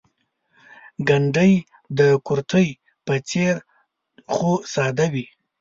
[1.07, 1.53] ګنډۍ
[1.99, 2.67] د کورتۍ
[3.05, 3.55] په څېر
[4.33, 5.25] خو ساده وي.